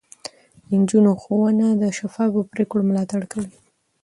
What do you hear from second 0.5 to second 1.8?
د نجونو ښوونه